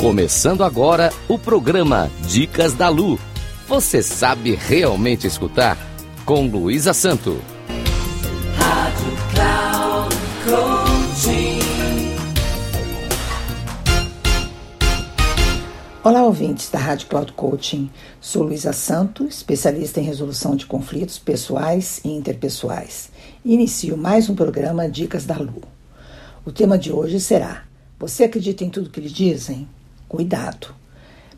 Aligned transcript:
Começando 0.00 0.62
agora 0.62 1.12
o 1.26 1.36
programa 1.36 2.08
Dicas 2.28 2.72
da 2.72 2.88
Lu. 2.88 3.18
Você 3.66 4.00
sabe 4.00 4.54
realmente 4.54 5.26
escutar? 5.26 5.76
Com 6.24 6.46
Luísa 6.46 6.92
Santo. 6.92 7.42
Rádio 8.54 9.12
Cloud 9.34 10.16
Coaching. 10.44 11.58
Olá, 16.04 16.22
ouvintes 16.22 16.70
da 16.70 16.78
Rádio 16.78 17.08
Cloud 17.08 17.32
Coaching. 17.32 17.90
Sou 18.20 18.44
Luísa 18.44 18.72
Santo, 18.72 19.24
especialista 19.24 19.98
em 20.00 20.04
resolução 20.04 20.54
de 20.54 20.64
conflitos 20.64 21.18
pessoais 21.18 22.00
e 22.04 22.10
interpessoais. 22.10 23.10
Inicio 23.44 23.96
mais 23.96 24.30
um 24.30 24.36
programa 24.36 24.88
Dicas 24.88 25.26
da 25.26 25.36
Lu. 25.36 25.60
O 26.46 26.52
tema 26.52 26.78
de 26.78 26.92
hoje 26.92 27.18
será: 27.18 27.64
Você 27.98 28.22
acredita 28.22 28.62
em 28.62 28.70
tudo 28.70 28.90
que 28.90 29.00
lhe 29.00 29.10
dizem? 29.10 29.66
Cuidado! 30.08 30.74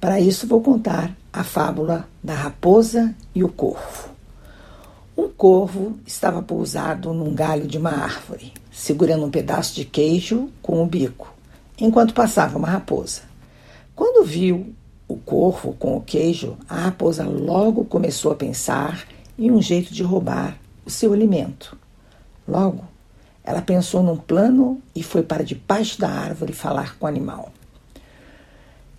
Para 0.00 0.20
isso, 0.20 0.46
vou 0.46 0.60
contar 0.60 1.16
a 1.32 1.44
fábula 1.44 2.08
da 2.22 2.34
raposa 2.34 3.14
e 3.34 3.44
o 3.44 3.48
corvo. 3.48 4.10
Um 5.16 5.28
corvo 5.28 5.98
estava 6.06 6.42
pousado 6.42 7.14
num 7.14 7.34
galho 7.34 7.66
de 7.66 7.78
uma 7.78 7.90
árvore, 7.90 8.52
segurando 8.70 9.24
um 9.24 9.30
pedaço 9.30 9.74
de 9.74 9.84
queijo 9.84 10.50
com 10.60 10.82
o 10.82 10.86
bico, 10.86 11.32
enquanto 11.78 12.12
passava 12.12 12.58
uma 12.58 12.68
raposa. 12.68 13.22
Quando 13.94 14.26
viu 14.26 14.74
o 15.08 15.16
corvo 15.16 15.72
com 15.78 15.96
o 15.96 16.02
queijo, 16.02 16.56
a 16.68 16.80
raposa 16.80 17.24
logo 17.24 17.84
começou 17.84 18.32
a 18.32 18.36
pensar 18.36 19.06
em 19.38 19.50
um 19.50 19.62
jeito 19.62 19.94
de 19.94 20.02
roubar 20.02 20.58
o 20.84 20.90
seu 20.90 21.12
alimento. 21.12 21.78
Logo, 22.46 22.84
ela 23.42 23.62
pensou 23.62 24.02
num 24.02 24.16
plano 24.16 24.82
e 24.94 25.02
foi 25.02 25.22
para 25.22 25.44
debaixo 25.44 26.00
da 26.00 26.10
árvore 26.10 26.52
falar 26.52 26.98
com 26.98 27.06
o 27.06 27.08
animal. 27.08 27.52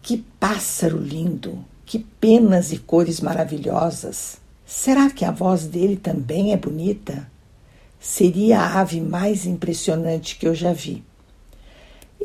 Que 0.08 0.24
pássaro 0.40 0.98
lindo! 0.98 1.66
Que 1.86 2.00
penas 2.00 2.72
e 2.72 2.78
cores 2.78 3.20
maravilhosas! 3.20 4.38
Será 4.66 5.10
que 5.10 5.26
a 5.26 5.32
voz 5.32 5.66
dele 5.66 5.98
também 5.98 6.54
é 6.54 6.56
bonita? 6.56 7.30
Seria 8.00 8.62
a 8.62 8.80
ave 8.80 9.02
mais 9.02 9.46
impressionante 9.46 10.38
que 10.38 10.48
eu 10.48 10.56
já 10.56 10.72
vi. 10.72 11.04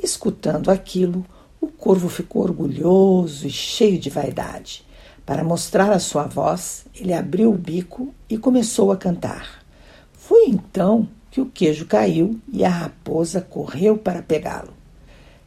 Escutando 0.00 0.70
aquilo, 0.70 1.26
o 1.60 1.66
corvo 1.66 2.08
ficou 2.08 2.42
orgulhoso 2.42 3.48
e 3.48 3.50
cheio 3.50 3.98
de 3.98 4.08
vaidade. 4.08 4.86
Para 5.26 5.42
mostrar 5.42 5.90
a 5.90 5.98
sua 5.98 6.28
voz, 6.28 6.86
ele 6.94 7.12
abriu 7.12 7.50
o 7.50 7.58
bico 7.58 8.14
e 8.30 8.38
começou 8.38 8.92
a 8.92 8.96
cantar. 8.96 9.64
Foi 10.12 10.44
então 10.46 11.08
que 11.32 11.40
o 11.40 11.46
queijo 11.46 11.86
caiu 11.86 12.38
e 12.52 12.64
a 12.64 12.68
raposa 12.68 13.40
correu 13.40 13.98
para 13.98 14.22
pegá-lo. 14.22 14.72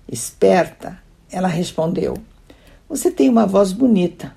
Esperta, 0.05 1.04
ela 1.35 1.49
respondeu: 1.49 2.17
Você 2.87 3.11
tem 3.11 3.27
uma 3.27 3.45
voz 3.45 3.73
bonita, 3.73 4.33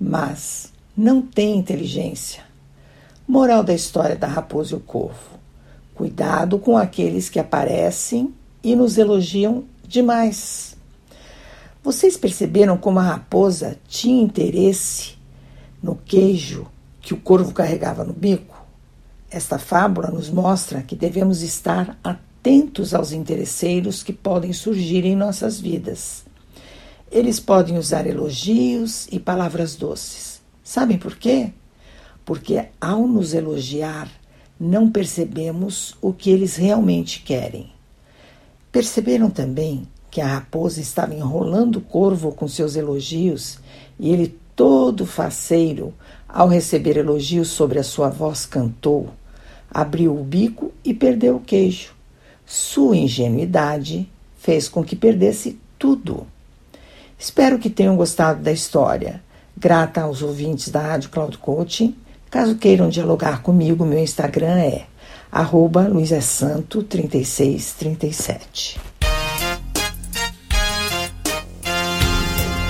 mas 0.00 0.72
não 0.96 1.20
tem 1.20 1.58
inteligência. 1.58 2.42
Moral 3.28 3.62
da 3.62 3.74
história 3.74 4.16
da 4.16 4.26
raposa 4.26 4.72
e 4.72 4.78
o 4.78 4.80
corvo: 4.80 5.38
Cuidado 5.94 6.58
com 6.58 6.78
aqueles 6.78 7.28
que 7.28 7.38
aparecem 7.38 8.32
e 8.64 8.74
nos 8.74 8.96
elogiam 8.96 9.64
demais. 9.86 10.74
Vocês 11.82 12.16
perceberam 12.16 12.78
como 12.78 12.98
a 12.98 13.02
raposa 13.02 13.76
tinha 13.86 14.22
interesse 14.22 15.18
no 15.82 15.94
queijo 15.94 16.66
que 17.02 17.12
o 17.12 17.20
corvo 17.20 17.52
carregava 17.52 18.02
no 18.02 18.14
bico? 18.14 18.64
Esta 19.30 19.58
fábula 19.58 20.10
nos 20.10 20.30
mostra 20.30 20.82
que 20.82 20.96
devemos 20.96 21.42
estar 21.42 21.98
atentos 22.02 22.94
aos 22.94 23.12
interesseiros 23.12 24.02
que 24.02 24.12
podem 24.12 24.54
surgir 24.54 25.04
em 25.04 25.14
nossas 25.14 25.60
vidas. 25.60 26.29
Eles 27.10 27.40
podem 27.40 27.76
usar 27.76 28.06
elogios 28.06 29.08
e 29.10 29.18
palavras 29.18 29.74
doces. 29.74 30.40
Sabem 30.62 30.96
por 30.96 31.16
quê? 31.16 31.52
Porque 32.24 32.66
ao 32.80 33.08
nos 33.08 33.34
elogiar, 33.34 34.08
não 34.58 34.88
percebemos 34.88 35.96
o 36.00 36.12
que 36.12 36.30
eles 36.30 36.54
realmente 36.54 37.22
querem. 37.22 37.72
Perceberam 38.70 39.28
também 39.28 39.88
que 40.08 40.20
a 40.20 40.26
raposa 40.26 40.80
estava 40.80 41.12
enrolando 41.12 41.76
o 41.76 41.80
corvo 41.80 42.30
com 42.30 42.46
seus 42.46 42.76
elogios 42.76 43.58
e 43.98 44.10
ele, 44.10 44.38
todo 44.54 45.04
faceiro, 45.04 45.92
ao 46.28 46.46
receber 46.46 46.96
elogios 46.96 47.48
sobre 47.48 47.80
a 47.80 47.84
sua 47.84 48.08
voz, 48.08 48.46
cantou, 48.46 49.08
abriu 49.68 50.16
o 50.16 50.22
bico 50.22 50.72
e 50.84 50.94
perdeu 50.94 51.36
o 51.36 51.40
queijo. 51.40 51.92
Sua 52.46 52.96
ingenuidade 52.96 54.08
fez 54.38 54.68
com 54.68 54.84
que 54.84 54.94
perdesse 54.94 55.58
tudo. 55.76 56.26
Espero 57.20 57.58
que 57.58 57.68
tenham 57.68 57.96
gostado 57.96 58.42
da 58.42 58.50
história. 58.50 59.22
Grata 59.54 60.00
aos 60.00 60.22
ouvintes 60.22 60.70
da 60.70 60.80
Rádio 60.80 61.10
Cloud 61.10 61.36
Coaching. 61.36 61.94
Caso 62.30 62.54
queiram 62.54 62.88
dialogar 62.88 63.42
comigo, 63.42 63.84
meu 63.84 63.98
Instagram 63.98 64.58
é 64.58 64.86
arroba 65.30 65.86
luisasanto3637. 65.86 68.78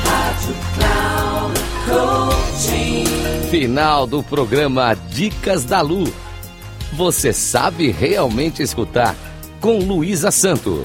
Rádio 0.04 0.54
Cloud 0.74 1.60
Coaching. 1.86 3.04
Final 3.50 4.08
do 4.08 4.20
programa 4.24 4.94
Dicas 4.94 5.64
da 5.64 5.80
Lu. 5.80 6.12
Você 6.94 7.32
sabe 7.32 7.92
realmente 7.92 8.64
escutar? 8.64 9.14
Com 9.60 9.78
Luísa 9.78 10.32
Santo. 10.32 10.84